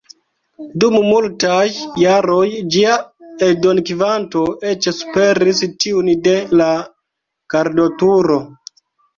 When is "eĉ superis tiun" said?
4.71-6.11